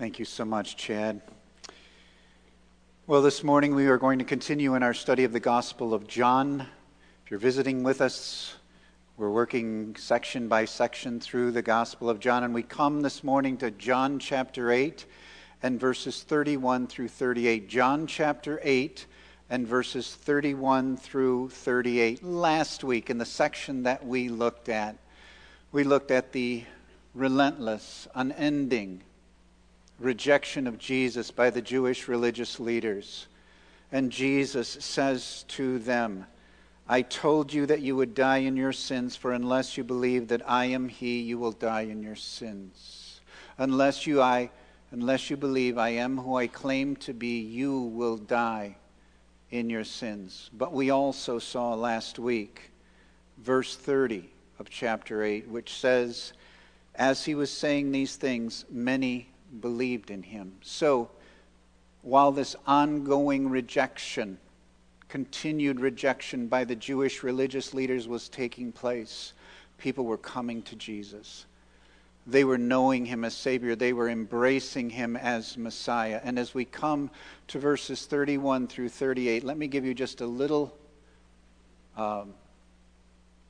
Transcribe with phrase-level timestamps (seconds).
[0.00, 1.20] Thank you so much, Chad.
[3.06, 6.06] Well, this morning we are going to continue in our study of the Gospel of
[6.06, 6.66] John.
[7.22, 8.56] If you're visiting with us,
[9.18, 13.58] we're working section by section through the Gospel of John, and we come this morning
[13.58, 15.04] to John chapter 8
[15.62, 17.68] and verses 31 through 38.
[17.68, 19.04] John chapter 8
[19.50, 22.24] and verses 31 through 38.
[22.24, 24.96] Last week, in the section that we looked at,
[25.72, 26.64] we looked at the
[27.14, 29.02] relentless, unending,
[30.00, 33.26] rejection of Jesus by the Jewish religious leaders.
[33.92, 36.26] And Jesus says to them,
[36.88, 40.42] I told you that you would die in your sins, for unless you believe that
[40.48, 43.20] I am He, you will die in your sins.
[43.58, 44.50] Unless you, I,
[44.90, 48.76] unless you believe I am who I claim to be, you will die
[49.50, 50.50] in your sins.
[50.52, 52.70] But we also saw last week
[53.38, 56.32] verse 30 of chapter 8, which says,
[56.94, 59.28] As he was saying these things, many
[59.60, 60.52] believed in him.
[60.62, 61.10] So,
[62.02, 64.38] while this ongoing rejection,
[65.08, 69.32] continued rejection by the Jewish religious leaders was taking place,
[69.76, 71.46] people were coming to Jesus.
[72.26, 73.74] They were knowing him as Savior.
[73.74, 76.20] They were embracing him as Messiah.
[76.22, 77.10] And as we come
[77.48, 80.76] to verses 31 through 38, let me give you just a little
[81.96, 82.34] um,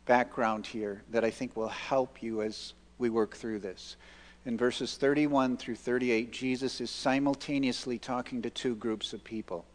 [0.07, 3.97] background here that I think will help you as we work through this
[4.47, 9.67] in verses 31 through 38, Jesus is simultaneously talking to two groups of people.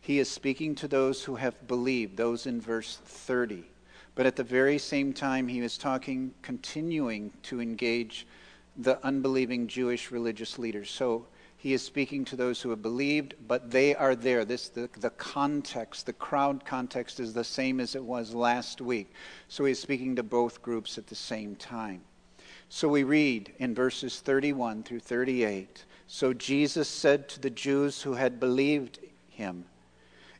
[0.00, 3.64] He is speaking to those who have believed, those in verse 30.
[4.14, 8.26] But at the very same time, he is talking, continuing to engage
[8.76, 10.90] the unbelieving Jewish religious leaders.
[10.90, 11.26] So
[11.58, 14.46] he is speaking to those who have believed, but they are there.
[14.46, 19.12] This the, the context, the crowd context is the same as it was last week.
[19.48, 22.00] So he is speaking to both groups at the same time.
[22.72, 28.14] So we read in verses 31 through 38 So Jesus said to the Jews who
[28.14, 29.64] had believed him,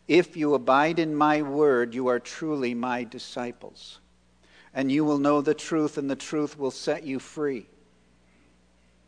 [0.06, 3.98] If you abide in my word, you are truly my disciples,
[4.72, 7.66] and you will know the truth, and the truth will set you free.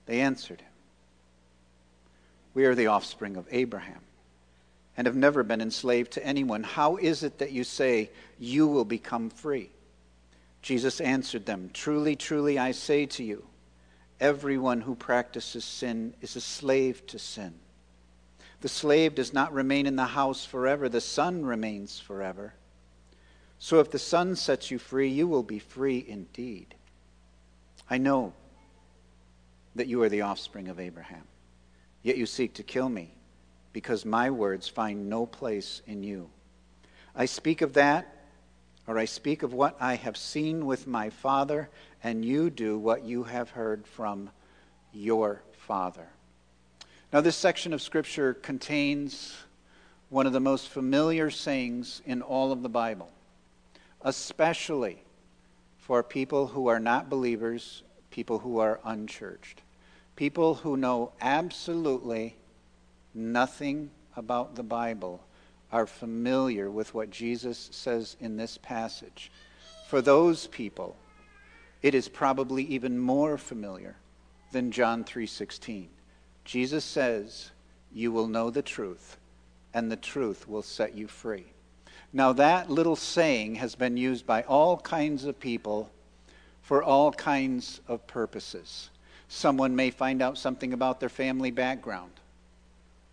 [0.06, 0.72] They answered him,
[2.54, 4.00] We are the offspring of Abraham
[4.96, 6.64] and have never been enslaved to anyone.
[6.64, 8.10] How is it that you say
[8.40, 9.70] you will become free?
[10.62, 13.44] Jesus answered them, Truly, truly, I say to you,
[14.20, 17.54] everyone who practices sin is a slave to sin.
[18.60, 22.54] The slave does not remain in the house forever, the son remains forever.
[23.58, 26.74] So if the son sets you free, you will be free indeed.
[27.90, 28.32] I know
[29.74, 31.24] that you are the offspring of Abraham,
[32.04, 33.14] yet you seek to kill me,
[33.72, 36.30] because my words find no place in you.
[37.16, 38.21] I speak of that
[38.86, 41.68] or I speak of what I have seen with my Father,
[42.02, 44.30] and you do what you have heard from
[44.92, 46.08] your Father.
[47.12, 49.34] Now, this section of Scripture contains
[50.08, 53.10] one of the most familiar sayings in all of the Bible,
[54.02, 55.02] especially
[55.78, 59.62] for people who are not believers, people who are unchurched,
[60.16, 62.36] people who know absolutely
[63.14, 65.22] nothing about the Bible
[65.72, 69.32] are familiar with what Jesus says in this passage.
[69.88, 70.96] For those people,
[71.80, 73.96] it is probably even more familiar
[74.52, 75.88] than John 3:16.
[76.44, 77.50] Jesus says,
[77.90, 79.16] "You will know the truth,
[79.72, 81.46] and the truth will set you free."
[82.12, 85.90] Now that little saying has been used by all kinds of people
[86.60, 88.90] for all kinds of purposes.
[89.28, 92.12] Someone may find out something about their family background.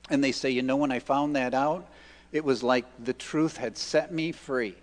[0.09, 1.89] And they say, "You know when I found that out,
[2.31, 4.75] it was like the truth had set me free.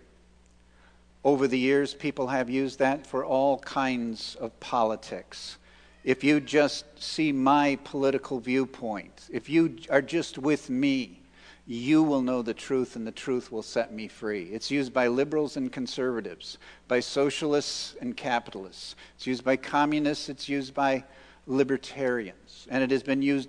[1.25, 5.59] Over the years, people have used that for all kinds of politics.
[6.05, 11.21] If you just see my political viewpoint, if you are just with me,
[11.67, 14.45] you will know the truth and the truth will set me free.
[14.45, 18.95] It's used by liberals and conservatives, by socialists and capitalists.
[19.17, 21.03] It's used by communists, it's used by
[21.49, 22.69] libertarians.
[22.71, 23.49] And it has been used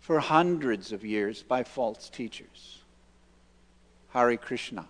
[0.00, 2.81] for hundreds of years by false teachers.
[4.12, 4.86] Hare Krishna,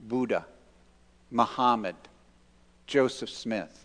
[0.00, 0.46] Buddha,
[1.30, 1.96] Muhammad,
[2.86, 3.84] Joseph Smith.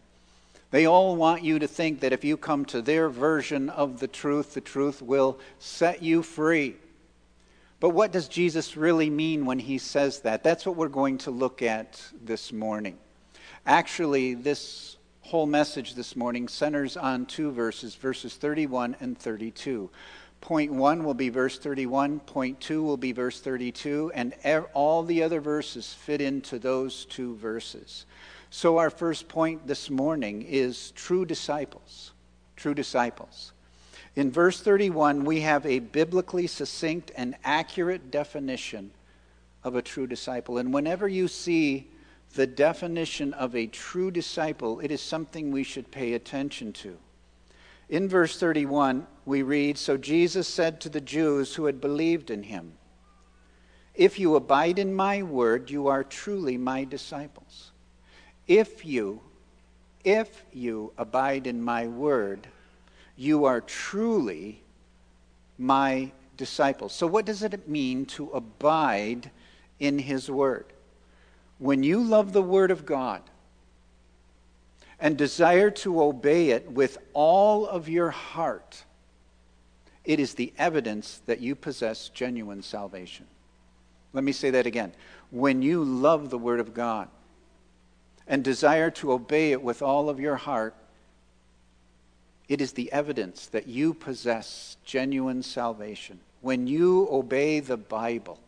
[0.72, 4.08] They all want you to think that if you come to their version of the
[4.08, 6.76] truth, the truth will set you free.
[7.80, 10.44] But what does Jesus really mean when he says that?
[10.44, 12.98] That's what we're going to look at this morning.
[13.66, 19.90] Actually, this whole message this morning centers on two verses, verses 31 and 32.
[20.44, 24.34] Point one will be verse 31, point two will be verse 32, and
[24.74, 28.06] all the other verses fit into those two verses.
[28.50, 32.12] So, our first point this morning is true disciples.
[32.58, 33.54] True disciples.
[34.18, 38.92] In verse 31, we have a biblically succinct and accurate definition
[39.64, 40.58] of a true disciple.
[40.58, 41.90] And whenever you see
[42.36, 46.98] the definition of a true disciple, it is something we should pay attention to.
[47.94, 52.42] In verse 31, we read So Jesus said to the Jews who had believed in
[52.42, 52.74] him,
[53.94, 57.70] If you abide in my word, you are truly my disciples.
[58.48, 59.22] If you,
[60.04, 62.48] if you abide in my word,
[63.16, 64.64] you are truly
[65.60, 66.94] my disciples.
[66.94, 69.30] So, what does it mean to abide
[69.80, 70.66] in his word?
[71.60, 73.22] When you love the word of God
[75.04, 78.86] and desire to obey it with all of your heart,
[80.06, 83.28] it is the evidence that you possess genuine salvation.
[84.14, 84.94] Let me say that again.
[85.30, 87.10] When you love the Word of God
[88.30, 90.74] and desire to obey it with all of your heart,
[92.48, 96.22] it is the evidence that you possess genuine salvation.
[96.40, 98.40] When you obey the Bible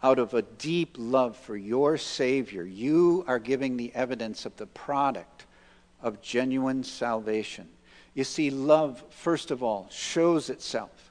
[0.00, 4.66] out of a deep love for your Savior, you are giving the evidence of the
[4.66, 5.45] product
[6.06, 7.68] of genuine salvation.
[8.14, 11.10] You see, love, first of all, shows itself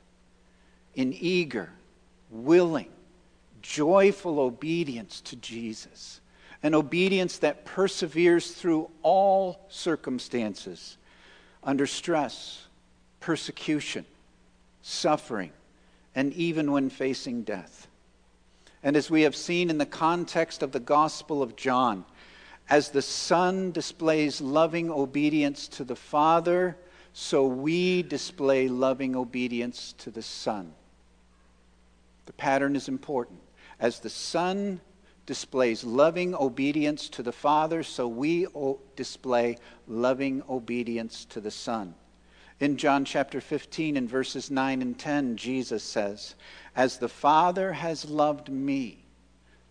[0.95, 1.69] in eager,
[2.31, 2.87] willing,
[3.61, 6.21] joyful obedience to Jesus,
[6.63, 10.97] an obedience that perseveres through all circumstances,
[11.61, 12.63] under stress,
[13.19, 14.05] persecution,
[14.81, 15.51] suffering,
[16.15, 17.89] and even when facing death.
[18.81, 22.05] And as we have seen in the context of the Gospel of John,
[22.69, 26.77] as the Son displays loving obedience to the Father,
[27.13, 30.73] so we display loving obedience to the Son.
[32.25, 33.39] The pattern is important.
[33.79, 34.81] As the Son
[35.25, 38.47] displays loving obedience to the Father, so we
[38.95, 39.57] display
[39.87, 41.93] loving obedience to the Son.
[42.59, 46.35] In John chapter 15, in verses 9 and 10, Jesus says,
[46.75, 49.05] As the Father has loved me,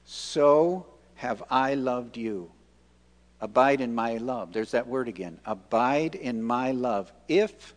[0.05, 0.87] so
[1.17, 2.51] have I loved you.
[3.45, 4.55] Abide in my love.
[4.55, 5.39] There's that word again.
[5.45, 7.13] Abide in my love.
[7.29, 7.75] If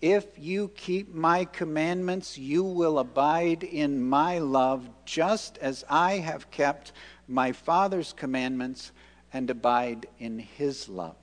[0.00, 6.52] if you keep my commandments, you will abide in my love, just as I have
[6.52, 6.92] kept
[7.26, 8.92] my Father's commandments
[9.32, 11.16] and abide in his love.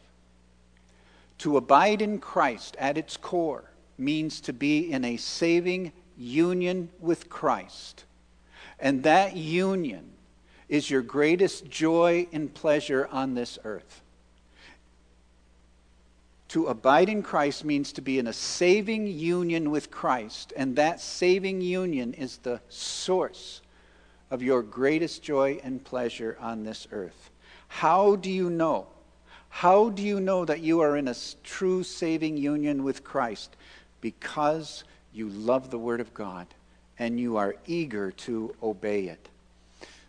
[1.39, 7.29] To abide in Christ at its core means to be in a saving union with
[7.29, 8.03] Christ.
[8.81, 10.11] And that union
[10.69, 14.01] is your greatest joy and pleasure on this earth.
[16.49, 21.01] To abide in Christ means to be in a saving union with Christ, and that
[21.01, 23.61] saving union is the source
[24.31, 27.31] of your greatest joy and pleasure on this earth.
[27.67, 28.87] How do you know?
[29.49, 33.55] How do you know that you are in a true saving union with Christ?
[34.01, 36.47] Because you love the Word of God
[36.99, 39.29] and you are eager to obey it.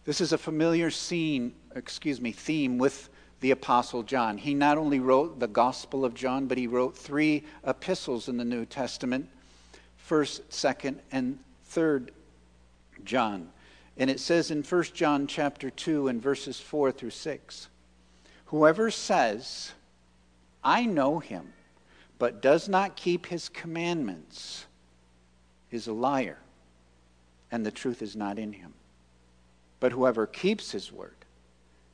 [0.09, 3.11] This is a familiar scene, excuse me, theme with
[3.41, 4.39] the Apostle John.
[4.39, 8.45] He not only wrote the Gospel of John, but he wrote three epistles in the
[8.47, 9.29] New Testament
[10.09, 11.39] 1st, 2nd, and
[11.71, 12.09] 3rd
[13.05, 13.51] John.
[13.99, 17.69] And it says in 1 John chapter 2 and verses 4 through 6
[18.47, 19.73] Whoever says,
[20.65, 21.53] I know him,
[22.19, 24.65] but does not keep his commandments,
[25.71, 26.39] is a liar,
[27.51, 28.73] and the truth is not in him.
[29.81, 31.15] But whoever keeps his word,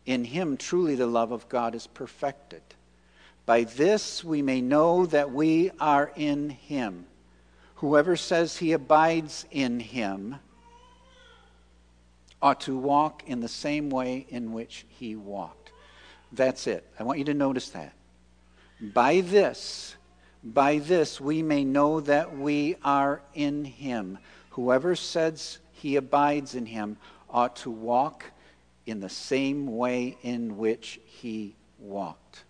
[0.06, 2.62] in him truly the love of God is perfected.
[3.46, 7.06] By this we may know that we are in him.
[7.76, 10.36] Whoever says he abides in him
[12.40, 15.72] ought to walk in the same way in which he walked.
[16.32, 16.86] That's it.
[16.98, 17.92] I want you to notice that.
[18.80, 19.94] By this,
[20.42, 24.18] by this we may know that we are in him.
[24.50, 26.96] Whoever says he abides in him
[27.34, 28.24] ought to walk
[28.86, 32.44] in the same way in which he walked.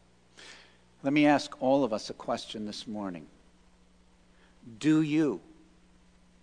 [1.02, 3.26] Let me ask all of us a question this morning.
[4.78, 5.40] Do you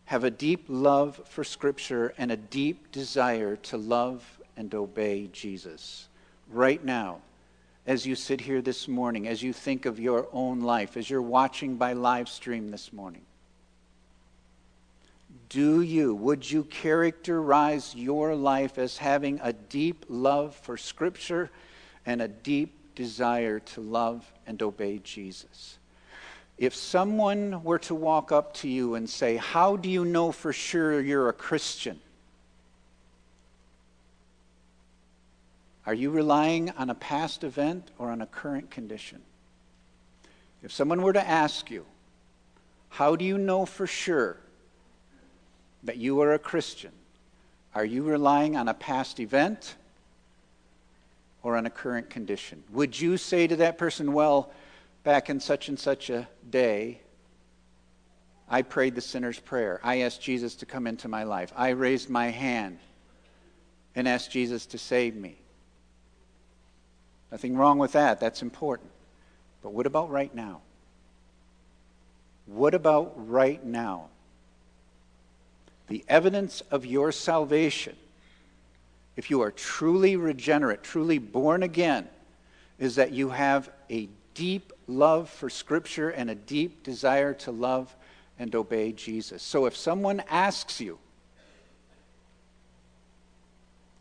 [0.06, 4.24] have a deep love for Scripture and a deep desire to love
[4.58, 6.08] and obey Jesus?
[6.50, 7.22] Right now,
[7.88, 11.22] as you sit here this morning, as you think of your own life, as you're
[11.22, 13.24] watching by live stream this morning,
[15.52, 21.50] do you, would you characterize your life as having a deep love for Scripture
[22.06, 25.78] and a deep desire to love and obey Jesus?
[26.58, 30.54] If someone were to walk up to you and say, How do you know for
[30.54, 32.00] sure you're a Christian?
[35.86, 39.22] Are you relying on a past event or on a current condition?
[40.64, 41.86] If someone were to ask you,
[42.88, 44.38] How do you know for sure
[45.84, 46.92] that you are a Christian?
[47.74, 49.76] Are you relying on a past event
[51.44, 52.64] or on a current condition?
[52.72, 54.52] Would you say to that person, Well,
[55.04, 57.02] back in such and such a day,
[58.50, 59.80] I prayed the sinner's prayer.
[59.82, 61.54] I asked Jesus to come into my life.
[61.56, 62.80] I raised my hand
[63.96, 65.38] and asked Jesus to save me.
[67.32, 68.20] Nothing wrong with that.
[68.20, 68.90] That's important.
[69.64, 70.62] But what about right now?
[72.46, 74.10] What about right now?
[75.92, 77.98] The evidence of your salvation,
[79.18, 82.08] if you are truly regenerate, truly born again,
[82.80, 87.94] is that you have a deep love for Scripture and a deep desire to love
[88.40, 89.44] and obey Jesus.
[89.44, 90.98] So if someone asks you,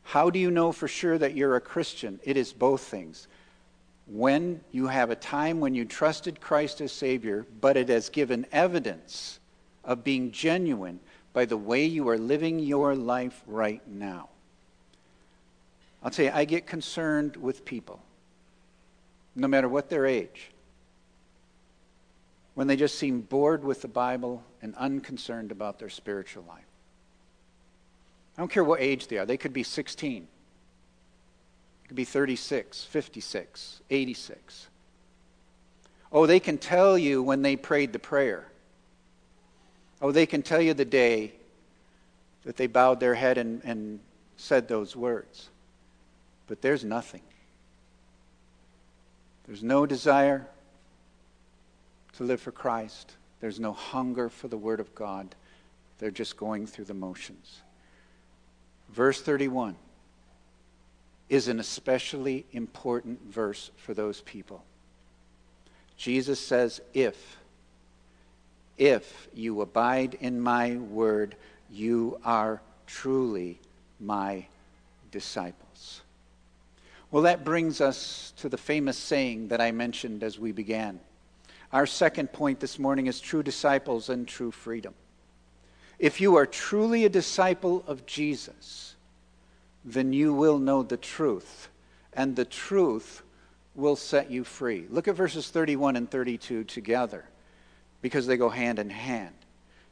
[0.05, 2.21] how do you know for sure that you're a Christian?
[2.23, 3.27] It is both things.
[4.07, 8.47] When you have a time when you trusted Christ as Savior, but it has given
[8.53, 9.41] evidence
[9.85, 11.01] of being genuine
[11.33, 14.29] by the way you are living your life right now.
[16.03, 18.01] I'll tell you, I get concerned with people,
[19.37, 20.51] no matter what their age,
[22.55, 26.65] when they just seem bored with the Bible and unconcerned about their spiritual life.
[28.37, 32.85] I don't care what age they are, they could be 16, it could be 36,
[32.85, 34.67] 56, 86.
[36.13, 38.50] Oh, they can tell you when they prayed the prayer.
[40.01, 41.33] Oh, they can tell you the day
[42.45, 44.01] that they bowed their head and, and
[44.37, 45.51] said those words.
[46.47, 47.23] But there's nothing.
[49.47, 50.47] There's no desire
[52.15, 53.17] to live for Christ.
[53.41, 55.35] There's no hunger for the Word of God.
[55.99, 57.61] They're just going through the motions.
[58.91, 59.77] Verse 31
[61.29, 64.65] is an especially important verse for those people.
[65.97, 67.37] Jesus says, If,
[68.81, 71.37] if you abide in my word,
[71.71, 73.61] you are truly
[74.01, 74.47] my
[75.13, 76.01] disciples.
[77.11, 80.99] Well, that brings us to the famous saying that I mentioned as we began.
[81.75, 84.95] Our second point this morning is true disciples and true freedom.
[85.99, 88.95] If you are truly a disciple of Jesus,
[89.85, 91.69] then you will know the truth,
[92.15, 93.23] and the truth
[93.75, 94.87] will set you free.
[94.89, 97.27] Look at verses 31 and 32 together,
[98.03, 99.35] because they go hand in hand.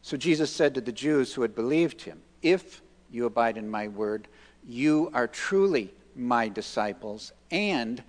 [0.03, 3.88] So Jesus said to the Jews who had believed him, If you abide in my
[3.88, 4.29] word,
[4.67, 8.03] you are truly my disciples, and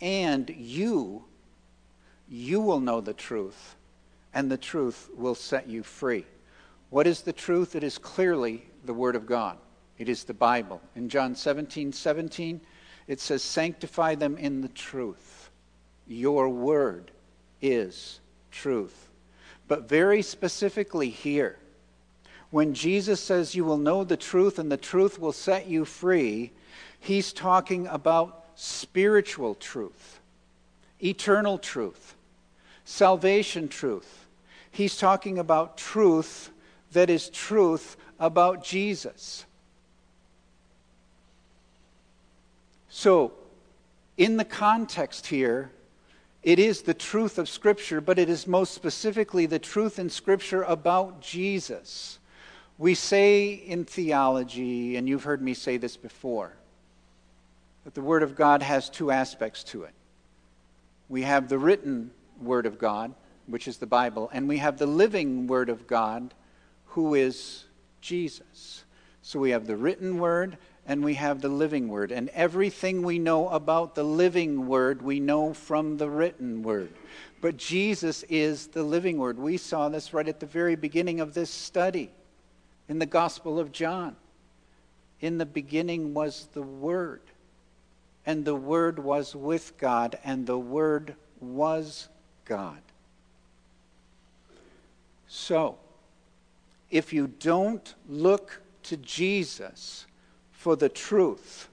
[0.00, 1.24] and you
[2.28, 3.76] you will know the truth,
[4.32, 6.24] and the truth will set you free.
[6.88, 7.76] What is the truth?
[7.76, 9.58] It is clearly the Word of God.
[9.98, 10.80] It is the Bible.
[10.96, 12.60] In John 17 17,
[13.06, 15.50] it says, Sanctify them in the truth.
[16.06, 17.10] Your Word
[17.60, 19.08] is truth.
[19.68, 21.58] But very specifically here,
[22.50, 26.52] when Jesus says you will know the truth and the truth will set you free,
[27.00, 30.20] he's talking about spiritual truth,
[31.02, 32.14] eternal truth,
[32.84, 34.26] salvation truth.
[34.70, 36.50] He's talking about truth
[36.92, 39.44] that is truth about Jesus.
[42.88, 43.32] So,
[44.18, 45.70] in the context here,
[46.42, 50.62] it is the truth of Scripture, but it is most specifically the truth in Scripture
[50.62, 52.18] about Jesus.
[52.78, 56.52] We say in theology, and you've heard me say this before,
[57.84, 59.94] that the Word of God has two aspects to it.
[61.08, 63.14] We have the written Word of God,
[63.46, 66.34] which is the Bible, and we have the living Word of God,
[66.86, 67.64] who is
[68.00, 68.84] Jesus.
[69.22, 72.10] So we have the written Word and we have the living Word.
[72.10, 76.90] And everything we know about the living Word, we know from the written Word.
[77.40, 79.38] But Jesus is the living Word.
[79.38, 82.10] We saw this right at the very beginning of this study
[82.88, 84.16] in the Gospel of John.
[85.20, 87.22] In the beginning was the Word,
[88.26, 92.08] and the Word was with God, and the Word was
[92.44, 92.80] God.
[95.28, 95.78] So,
[96.90, 100.06] if you don't look to Jesus
[100.62, 101.68] for the truth,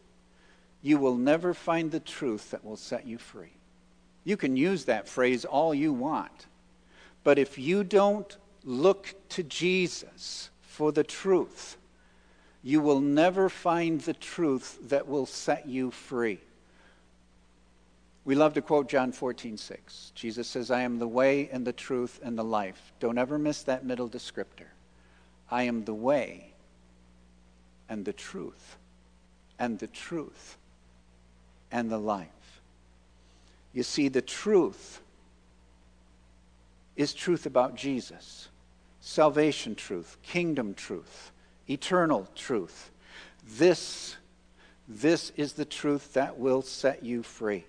[0.81, 3.53] you will never find the truth that will set you free.
[4.23, 6.47] You can use that phrase all you want,
[7.23, 11.77] but if you don't look to Jesus for the truth,
[12.63, 16.39] you will never find the truth that will set you free.
[18.25, 20.13] We love to quote John 14, 6.
[20.15, 22.91] Jesus says, I am the way and the truth and the life.
[22.99, 24.69] Don't ever miss that middle descriptor.
[25.51, 26.53] I am the way
[27.87, 28.78] and the truth
[29.59, 30.57] and the truth
[31.71, 32.27] and the life.
[33.73, 35.01] You see, the truth
[36.95, 38.47] is truth about Jesus.
[39.01, 41.31] salvation truth, kingdom truth,
[41.69, 42.91] eternal truth.
[43.57, 44.17] This,
[44.87, 47.65] this is the truth that will set you free.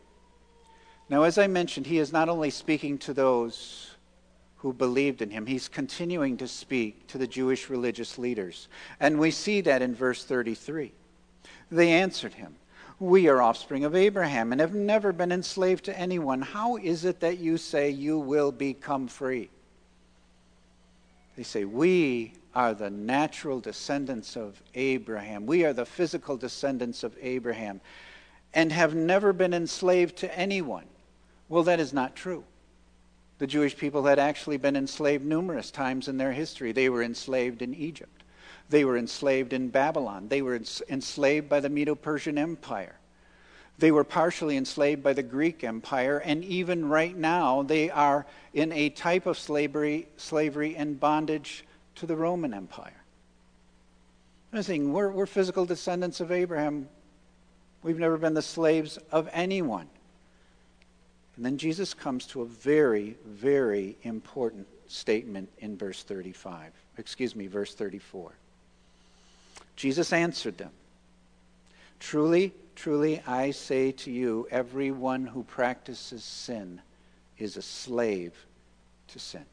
[1.09, 3.90] Now, as I mentioned, he is not only speaking to those
[4.56, 8.68] who believed in him, he's continuing to speak to the Jewish religious leaders.
[8.99, 10.92] And we see that in verse 33.
[11.71, 12.57] They answered him,
[12.99, 16.43] We are offspring of Abraham and have never been enslaved to anyone.
[16.43, 19.50] How is it that you say you will become free?
[21.37, 25.47] They say, We are the natural descendants of Abraham.
[25.47, 27.81] We are the physical descendants of Abraham
[28.53, 30.87] and have never been enslaved to anyone.
[31.49, 32.45] Well, that is not true.
[33.39, 36.73] The Jewish people had actually been enslaved numerous times in their history.
[36.73, 38.20] They were enslaved in Egypt,
[38.71, 42.97] they were enslaved in Babylon, they were enslaved by the Medo Persian Empire.
[43.79, 48.73] They were partially enslaved by the Greek Empire, and even right now, they are in
[48.73, 51.65] a type of slavery, slavery and bondage
[51.97, 52.93] to the Roman Empire.
[54.53, 56.89] I'm saying we're, we're physical descendants of Abraham.
[57.83, 59.89] We've never been the slaves of anyone.
[61.37, 66.73] And then Jesus comes to a very, very important statement in verse 35.
[66.99, 68.33] Excuse me, verse 34.
[69.81, 70.73] Jesus answered them
[72.01, 76.83] Truly, truly, I say to you, everyone who practices sin
[77.39, 78.35] is a slave
[79.09, 79.47] to sin.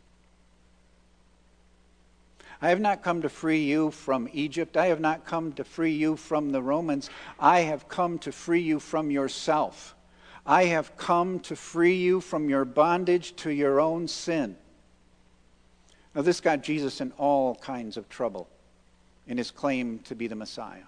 [2.61, 4.75] I have not come to free you from Egypt.
[4.75, 7.09] I have not come to free you from the Romans.
[7.39, 9.95] I have come to free you from yourself.
[10.45, 14.57] I have come to free you from your bondage to your own sin.
[16.13, 18.49] Now, this got Jesus in all kinds of trouble
[19.27, 20.83] in his claim to be the Messiah.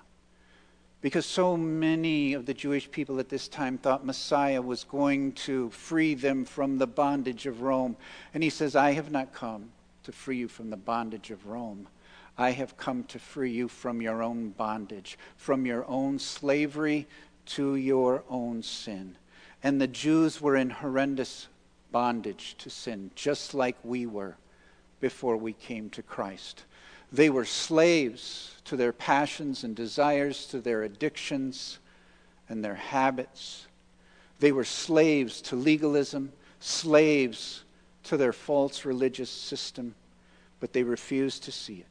[1.01, 5.69] Because so many of the Jewish people at this time thought Messiah was going to
[5.69, 7.95] free them from the bondage of Rome.
[8.33, 9.69] And he says, I have not come
[10.03, 11.87] to free you from the bondage of Rome.
[12.37, 17.07] I have come to free you from your own bondage, from your own slavery
[17.47, 19.15] to your own sin.
[19.63, 21.47] And the Jews were in horrendous
[21.91, 24.37] bondage to sin, just like we were
[24.99, 26.63] before we came to Christ.
[27.11, 31.79] They were slaves to their passions and desires, to their addictions
[32.47, 33.65] and their habits.
[34.39, 37.63] They were slaves to legalism, slaves
[38.03, 39.95] to their false religious system,
[40.59, 41.85] but they refused to see it.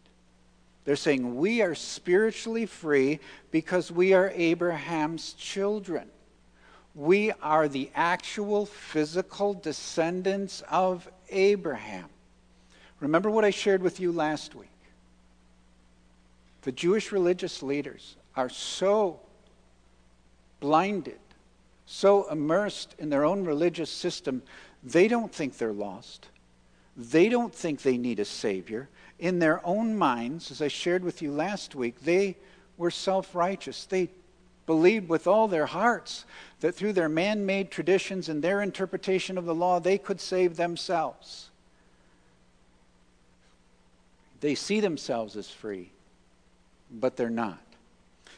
[0.85, 6.09] They're saying, We are spiritually free because we are Abraham's children.
[6.95, 12.09] We are the actual physical descendants of Abraham.
[13.01, 14.71] Remember what I shared with you last week.
[16.69, 19.21] The Jewish religious leaders are so
[20.61, 21.19] blinded,
[21.87, 24.43] so immersed in their own religious system,
[24.85, 26.29] they don't think they're lost.
[26.95, 28.91] They don't think they need a Savior.
[29.19, 32.37] In their own minds, as I shared with you last week, they
[32.77, 33.87] were self righteous.
[33.87, 34.11] They
[34.67, 36.27] believed with all their hearts
[36.61, 40.57] that through their man made traditions and their interpretation of the law, they could save
[40.57, 41.49] themselves.
[44.41, 45.93] They see themselves as free,
[46.91, 47.63] but they're not.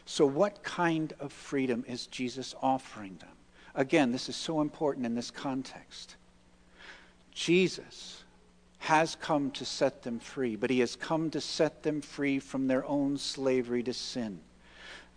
[0.07, 3.29] So, what kind of freedom is Jesus offering them?
[3.75, 6.17] Again, this is so important in this context.
[7.33, 8.25] Jesus
[8.79, 12.67] has come to set them free, but he has come to set them free from
[12.67, 14.41] their own slavery to sin.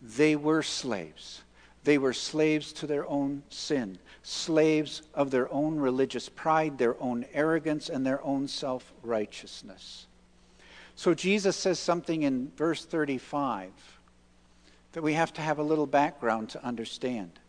[0.01, 1.41] They were slaves.
[1.83, 7.25] They were slaves to their own sin, slaves of their own religious pride, their own
[7.33, 10.07] arrogance, and their own self righteousness.
[10.95, 13.71] So Jesus says something in verse 35
[14.93, 17.39] that we have to have a little background to understand.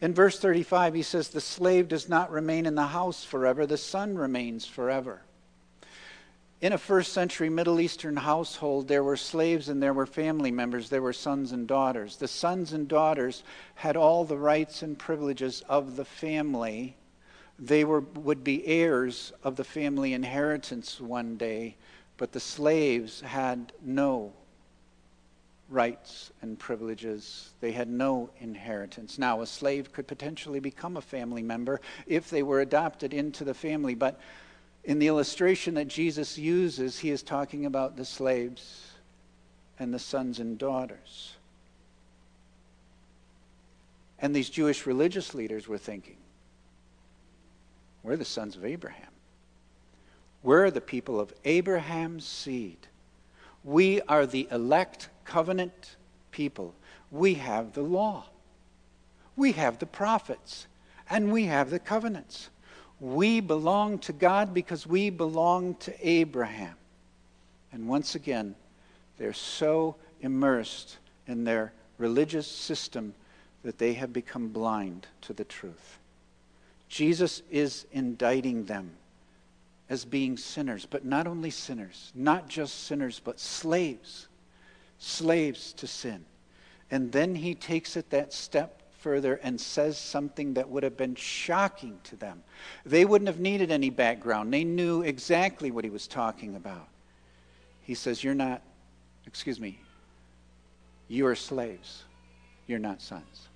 [0.00, 3.78] In verse 35, he says, The slave does not remain in the house forever, the
[3.78, 5.22] son remains forever.
[6.62, 10.88] In a first century Middle Eastern household, there were slaves and there were family members,
[10.88, 12.16] there were sons and daughters.
[12.16, 13.42] The sons and daughters
[13.74, 16.96] had all the rights and privileges of the family.
[17.58, 21.76] They were, would be heirs of the family inheritance one day,
[22.16, 24.32] but the slaves had no
[25.68, 27.50] rights and privileges.
[27.60, 29.18] They had no inheritance.
[29.18, 33.54] Now, a slave could potentially become a family member if they were adopted into the
[33.54, 34.20] family, but
[34.84, 38.92] in the illustration that Jesus uses, he is talking about the slaves
[39.78, 41.34] and the sons and daughters.
[44.18, 46.16] And these Jewish religious leaders were thinking,
[48.02, 49.10] we're the sons of Abraham.
[50.46, 52.76] We're the people of Abraham's seed.
[53.64, 55.96] We are the elect covenant
[56.30, 56.72] people.
[57.10, 58.26] We have the law.
[59.34, 60.68] We have the prophets.
[61.10, 62.50] And we have the covenants.
[63.00, 66.76] We belong to God because we belong to Abraham.
[67.72, 68.54] And once again,
[69.18, 73.14] they're so immersed in their religious system
[73.64, 75.98] that they have become blind to the truth.
[76.88, 78.92] Jesus is indicting them
[79.88, 84.28] as being sinners, but not only sinners, not just sinners, but slaves,
[84.98, 86.24] slaves to sin.
[86.90, 91.14] And then he takes it that step further and says something that would have been
[91.14, 92.42] shocking to them.
[92.84, 96.88] They wouldn't have needed any background, they knew exactly what he was talking about.
[97.82, 98.62] He says, You're not,
[99.26, 99.78] excuse me,
[101.08, 102.02] you are slaves,
[102.66, 103.48] you're not sons.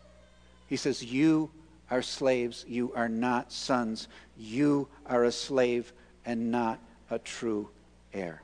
[0.69, 1.51] He says, You
[1.91, 4.07] are slaves, you are not sons.
[4.39, 5.93] You are a slave
[6.25, 6.79] and not
[7.11, 7.69] a true
[8.13, 8.43] heir.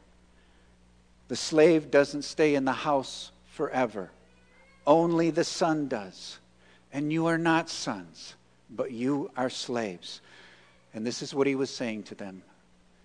[1.29, 4.11] The slave doesn't stay in the house forever.
[4.87, 6.39] Only the son does.
[6.93, 8.35] And you are not sons,
[8.71, 10.21] but you are slaves.
[10.95, 12.43] And this is what he was saying to them,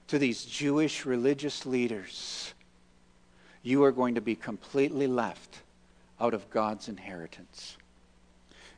[0.08, 2.54] to these Jewish religious leaders.
[3.64, 5.62] You are going to be completely left
[6.20, 7.78] out of God's inheritance.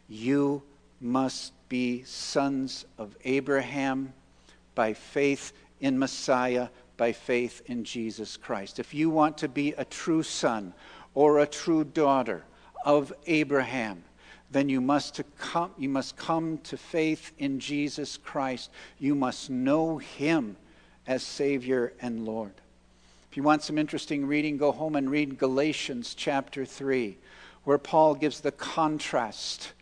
[0.07, 0.63] You
[1.01, 4.13] must be sons of Abraham
[4.75, 5.51] by faith
[5.83, 8.79] in Messiah, by faith in Jesus Christ.
[8.79, 10.73] If you want to be a true son
[11.13, 12.43] or a true daughter
[12.85, 14.03] of Abraham,
[14.49, 18.69] then you must, come, you must come to faith in Jesus Christ.
[18.97, 20.55] You must know him
[21.05, 22.53] as Savior and Lord.
[23.29, 27.17] If you want some interesting reading, go home and read Galatians chapter 3,
[27.65, 29.73] where Paul gives the contrast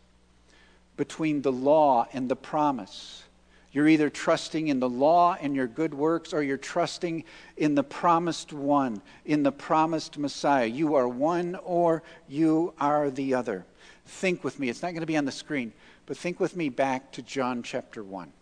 [0.98, 3.24] between the law and the promise.
[3.72, 7.24] You're either trusting in the law and your good works, or you're trusting
[7.56, 10.66] in the promised one, in the promised Messiah.
[10.66, 13.66] You are one or you are the other.
[14.06, 14.68] Think with me.
[14.68, 15.72] It's not going to be on the screen,
[16.06, 18.34] but think with me back to John chapter 1.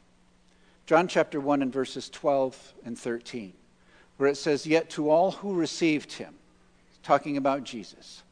[0.87, 3.53] John chapter 1 and verses 12 and 13,
[4.17, 6.33] where it says, Yet to all who received him,
[7.03, 8.23] talking about Jesus,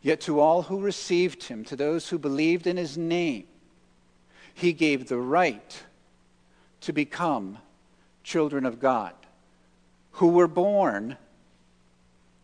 [0.00, 3.44] yet to all who received him, to those who believed in his name,
[4.54, 5.82] he gave the right
[6.82, 7.58] to become
[8.22, 9.14] children of God,
[10.12, 11.16] who were born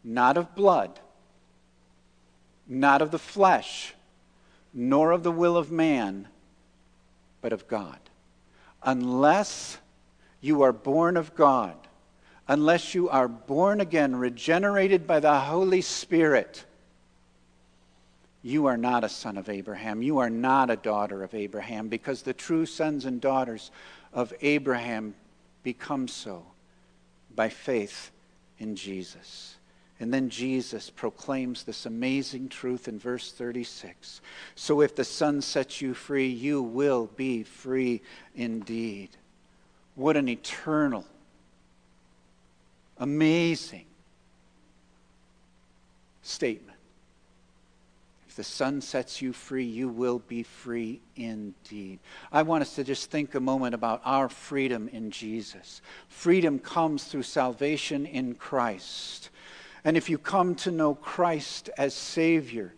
[0.02, 1.00] not of blood,
[2.68, 3.94] not of the flesh,
[4.72, 6.28] nor of the will of man,
[7.40, 7.98] but of God.
[8.82, 9.78] Unless
[10.40, 11.76] you are born of God,
[12.48, 16.64] unless you are born again, regenerated by the Holy Spirit,
[18.42, 20.02] you are not a son of Abraham.
[20.02, 23.70] You are not a daughter of Abraham because the true sons and daughters
[24.14, 25.14] of Abraham
[25.62, 26.46] become so
[27.34, 28.12] by faith
[28.58, 29.56] in Jesus.
[30.00, 34.20] And then Jesus proclaims this amazing truth in verse 36.
[34.54, 38.02] So if the Son sets you free, you will be free
[38.34, 39.10] indeed.
[39.94, 41.04] What an eternal,
[42.98, 43.86] amazing
[46.22, 46.73] statement
[48.34, 52.00] the Son sets you free, you will be free indeed.
[52.32, 55.80] I want us to just think a moment about our freedom in Jesus.
[56.08, 59.30] Freedom comes through salvation in Christ.
[59.84, 62.74] And if you come to know Christ as Savior,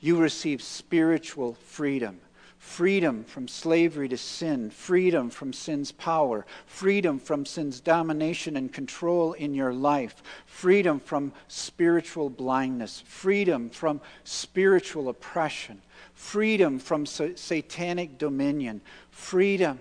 [0.00, 2.20] you receive spiritual freedom
[2.62, 9.32] freedom from slavery to sin, freedom from sin's power, freedom from sin's domination and control
[9.32, 15.82] in your life, freedom from spiritual blindness, freedom from spiritual oppression,
[16.14, 19.78] freedom from satanic dominion, freedom,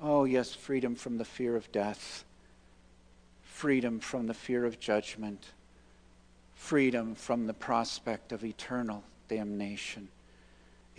[0.00, 2.24] oh yes, freedom from the fear of death,
[3.42, 5.50] freedom from the fear of judgment,
[6.54, 10.08] freedom from the prospect of eternal damnation.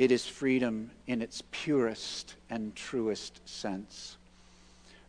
[0.03, 4.17] It is freedom in its purest and truest sense.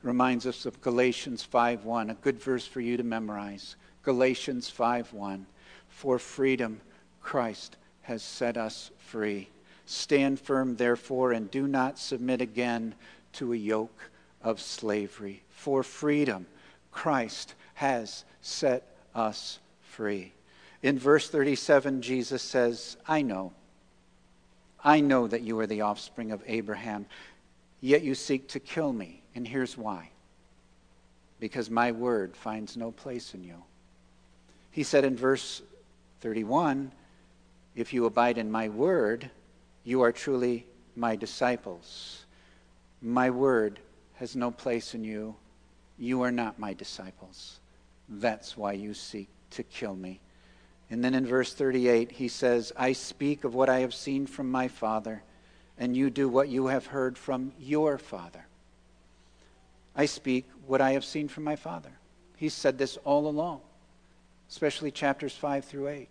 [0.04, 3.74] Reminds us of Galatians 5:1, a good verse for you to memorize.
[4.04, 5.46] Galatians 5:1.
[5.88, 6.80] For freedom
[7.20, 9.48] Christ has set us free.
[9.84, 12.94] Stand firm therefore and do not submit again
[13.32, 15.42] to a yoke of slavery.
[15.50, 16.46] For freedom
[16.92, 20.34] Christ has set us free.
[20.84, 23.54] In verse 37 Jesus says, I know
[24.84, 27.06] I know that you are the offspring of Abraham,
[27.80, 29.22] yet you seek to kill me.
[29.34, 30.10] And here's why
[31.40, 33.62] because my word finds no place in you.
[34.70, 35.62] He said in verse
[36.20, 36.90] 31
[37.76, 39.30] If you abide in my word,
[39.84, 40.66] you are truly
[40.96, 42.24] my disciples.
[43.02, 43.78] My word
[44.14, 45.34] has no place in you.
[45.98, 47.60] You are not my disciples.
[48.08, 50.20] That's why you seek to kill me.
[50.94, 54.48] And then in verse 38, he says, I speak of what I have seen from
[54.48, 55.24] my Father,
[55.76, 58.46] and you do what you have heard from your Father.
[59.96, 61.90] I speak what I have seen from my Father.
[62.36, 63.62] He said this all along.
[64.48, 66.08] especially chapters 5 through 8.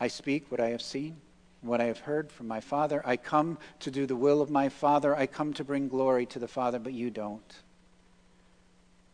[0.00, 1.18] I speak what I have seen,
[1.60, 3.02] what I have heard from my Father.
[3.04, 5.14] I come to do the will of my Father.
[5.14, 7.54] I come to bring glory to the Father, but you don't.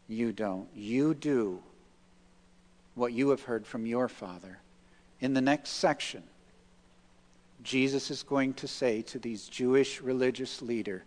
[0.07, 0.68] You don't.
[0.73, 1.64] You do
[2.94, 4.59] what you have heard from your Father.
[5.20, 6.22] In the next section,
[7.62, 11.04] Jesus is going to say to these Jewish religious leader,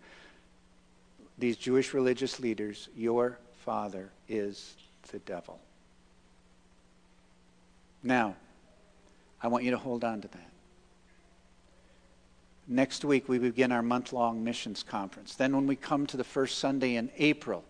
[1.38, 4.76] these Jewish religious leaders, your father is
[5.12, 5.60] the devil.
[8.02, 8.36] Now,
[9.41, 10.50] I want you to hold on to that.
[12.67, 15.36] Next week, we begin our month long missions conference.
[15.36, 17.63] Then, when we come to the first Sunday in April,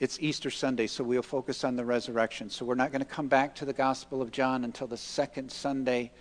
[0.00, 2.50] it's Easter Sunday, so we'll focus on the resurrection.
[2.50, 5.50] So, we're not going to come back to the Gospel of John until the second
[5.50, 6.12] Sunday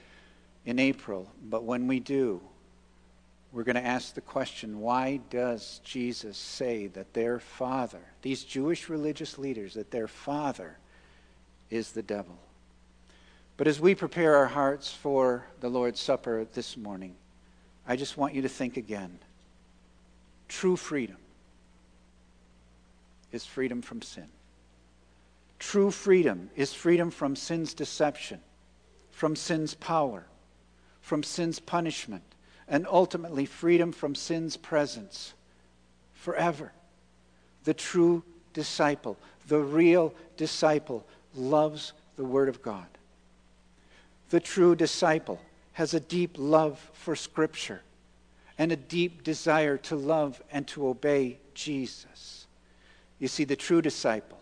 [0.65, 1.31] in April.
[1.43, 2.41] But when we do,
[3.51, 8.89] we're going to ask the question why does Jesus say that their father, these Jewish
[8.89, 10.77] religious leaders, that their father
[11.69, 12.37] is the devil?
[13.57, 17.15] But as we prepare our hearts for the Lord's Supper this morning,
[17.87, 19.19] I just want you to think again.
[20.47, 21.17] True freedom
[23.31, 24.27] is freedom from sin.
[25.59, 28.39] True freedom is freedom from sin's deception,
[29.11, 30.25] from sin's power,
[31.01, 32.23] from sin's punishment,
[32.67, 35.33] and ultimately freedom from sin's presence
[36.13, 36.71] forever.
[37.63, 42.87] The true disciple, the real disciple, loves the Word of God
[44.29, 45.39] the true disciple
[45.73, 47.81] has a deep love for Scripture
[48.57, 52.46] and a deep desire to love and to obey Jesus.
[53.19, 54.39] You see, the true disciple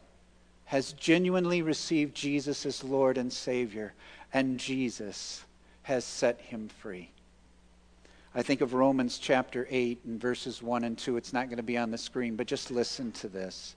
[0.66, 3.94] has genuinely received Jesus as Lord and Savior,
[4.34, 5.46] and Jesus
[5.84, 7.10] has set him free.
[8.34, 11.16] I think of Romans chapter 8 and verses 1 and 2.
[11.16, 13.76] It's not going to be on the screen, but just listen to this.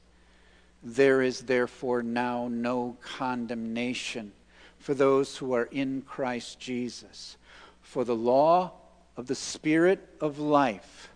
[0.82, 4.32] There is therefore now no condemnation
[4.78, 7.36] for those who are in Christ Jesus.
[7.82, 8.72] For the law
[9.16, 11.10] of the Spirit of life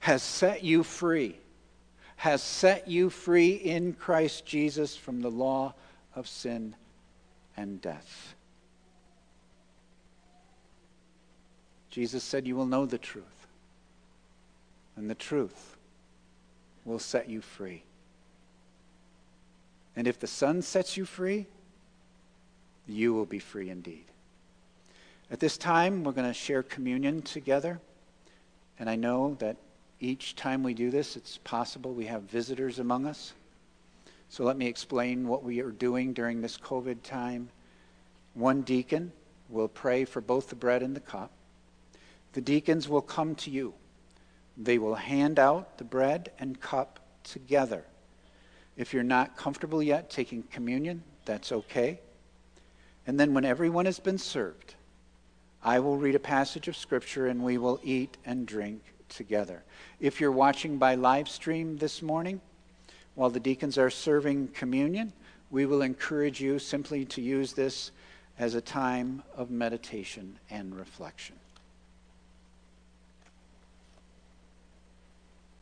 [0.00, 1.36] has set you free,
[2.22, 5.74] has set you free in Christ Jesus from the law
[6.14, 6.76] of sin
[7.56, 8.36] and death.
[11.90, 13.48] Jesus said, You will know the truth,
[14.94, 15.76] and the truth
[16.84, 17.82] will set you free.
[19.96, 21.48] And if the Son sets you free,
[22.86, 24.04] you will be free indeed.
[25.28, 27.80] At this time, we're going to share communion together.
[28.78, 29.56] And I know that
[30.02, 33.32] each time we do this, it's possible we have visitors among us.
[34.28, 37.50] So let me explain what we are doing during this COVID time.
[38.34, 39.12] One deacon
[39.48, 41.30] will pray for both the bread and the cup.
[42.32, 43.74] The deacons will come to you.
[44.56, 47.84] They will hand out the bread and cup together.
[48.76, 52.00] If you're not comfortable yet taking communion, that's okay.
[53.06, 54.74] And then, when everyone has been served,
[55.62, 59.62] I will read a passage of Scripture and we will eat and drink together.
[60.00, 62.40] If you're watching by live stream this morning,
[63.14, 65.12] while the deacons are serving communion,
[65.50, 67.90] we will encourage you simply to use this
[68.38, 71.36] as a time of meditation and reflection.